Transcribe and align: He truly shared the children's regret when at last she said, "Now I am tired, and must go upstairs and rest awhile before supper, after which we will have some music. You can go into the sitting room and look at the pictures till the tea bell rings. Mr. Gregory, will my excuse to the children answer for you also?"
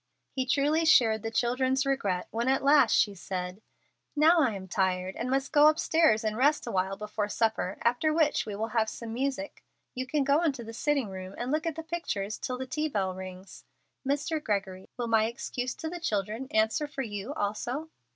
He 0.31 0.47
truly 0.47 0.83
shared 0.83 1.21
the 1.21 1.29
children's 1.29 1.85
regret 1.85 2.27
when 2.31 2.47
at 2.47 2.63
last 2.63 2.91
she 2.95 3.13
said, 3.13 3.61
"Now 4.15 4.39
I 4.41 4.55
am 4.55 4.67
tired, 4.67 5.15
and 5.15 5.29
must 5.29 5.51
go 5.51 5.67
upstairs 5.67 6.23
and 6.23 6.35
rest 6.35 6.65
awhile 6.65 6.97
before 6.97 7.29
supper, 7.29 7.77
after 7.83 8.11
which 8.11 8.43
we 8.47 8.55
will 8.55 8.69
have 8.69 8.89
some 8.89 9.13
music. 9.13 9.63
You 9.93 10.07
can 10.07 10.23
go 10.23 10.41
into 10.41 10.63
the 10.63 10.73
sitting 10.73 11.09
room 11.09 11.35
and 11.37 11.51
look 11.51 11.67
at 11.67 11.75
the 11.75 11.83
pictures 11.83 12.39
till 12.39 12.57
the 12.57 12.65
tea 12.65 12.87
bell 12.87 13.13
rings. 13.13 13.63
Mr. 14.03 14.43
Gregory, 14.43 14.89
will 14.97 15.05
my 15.05 15.25
excuse 15.25 15.75
to 15.75 15.87
the 15.87 15.99
children 15.99 16.47
answer 16.49 16.87
for 16.87 17.03
you 17.03 17.35
also?" 17.35 17.89